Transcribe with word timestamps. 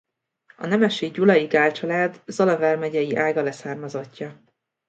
A 0.57 0.65
nemesi 0.65 1.07
gyulai 1.07 1.45
Gaál 1.45 1.71
család 1.71 2.21
Zala 2.25 2.57
vármegyei 2.57 3.15
ága 3.15 3.41
leszármazottja. 3.41 4.43